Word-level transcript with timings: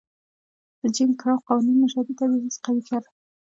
د 0.79 0.81
جېم 0.95 1.11
کراو 1.19 1.43
قوانینو 1.47 1.81
نژادي 1.83 2.13
تبعیض 2.19 2.55
قوي 2.65 2.83
کړ. 2.87 3.01